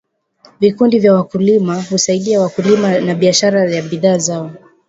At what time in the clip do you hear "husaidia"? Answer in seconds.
1.81-2.41